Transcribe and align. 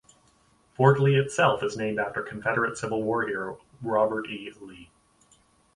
Fort 0.75 0.99
Lee 0.99 1.15
itself 1.15 1.61
is 1.61 1.77
named 1.77 1.99
after 1.99 2.23
Confederate 2.23 2.75
Civil 2.75 3.03
War 3.03 3.21
hero 3.27 3.61
Robert 3.83 4.27
E. 4.31 4.51
Lee. 4.59 4.89